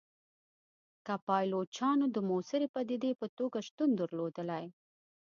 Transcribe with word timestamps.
که 1.05 1.13
پایلوچانو 1.27 2.05
د 2.15 2.17
موثري 2.29 2.67
پدیدې 2.75 3.11
په 3.19 3.27
توګه 3.37 3.57
شتون 3.67 3.89
درلودلای. 3.99 4.65